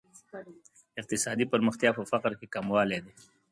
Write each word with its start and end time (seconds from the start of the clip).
اقتصادي 0.99 1.45
پرمختیا 1.51 1.89
په 1.97 2.03
فقر 2.11 2.31
کې 2.39 2.51
کموالی 2.55 2.99
دی. 3.05 3.13